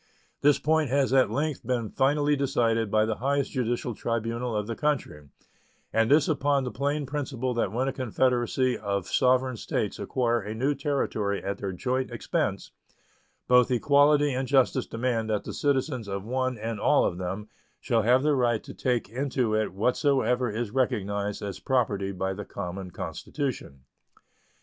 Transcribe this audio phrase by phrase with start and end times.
[0.41, 4.75] This point has at length been finally decided by the highest judicial tribunal of the
[4.75, 5.27] country,
[5.93, 10.55] and this upon the plain principle that when a confederacy of sovereign States acquire a
[10.55, 12.71] new territory at their joint expense
[13.47, 17.47] both equality and justice demand that the citizens of one and all of them
[17.79, 22.43] shall have the right to take into it whatsoever is recognized as property by the
[22.43, 23.81] common Constitution.